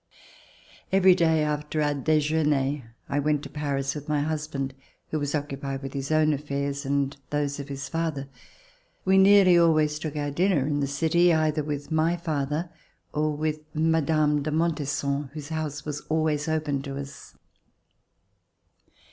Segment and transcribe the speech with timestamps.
[0.91, 4.73] Every day after our dejeuner, I went to Paris with my husband
[5.11, 8.27] who was occupied with his own affairs and those of his father.
[9.05, 12.71] We nearly always took our dinner in the city, either with my father
[13.13, 14.41] or with Mme.
[14.41, 17.35] de Montesson whose house was always open to us.